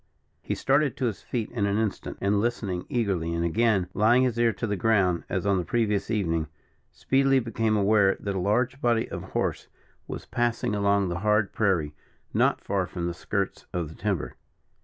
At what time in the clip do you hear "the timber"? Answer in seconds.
13.89-14.33